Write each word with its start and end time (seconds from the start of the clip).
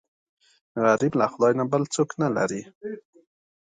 غریب 0.83 1.13
له 1.19 1.25
خدای 1.31 1.53
نه 1.59 1.65
بل 1.71 1.83
څوک 1.95 2.09
نه 2.21 2.27
لري 2.35 2.61